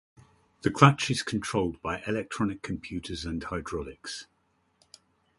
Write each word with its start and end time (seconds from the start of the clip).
The 0.63 0.71
clutch 0.71 1.11
is 1.11 1.21
controlled 1.21 1.79
by 1.83 2.01
electronic 2.07 2.63
computers 2.63 3.23
and 3.23 3.43
hydraulics. 3.43 4.25